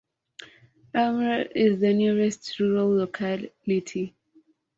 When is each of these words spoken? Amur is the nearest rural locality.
Amur 0.95 1.41
is 1.53 1.79
the 1.79 1.93
nearest 1.93 2.59
rural 2.59 2.97
locality. 2.97 4.15